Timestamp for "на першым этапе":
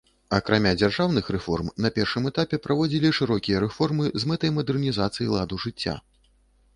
1.85-2.59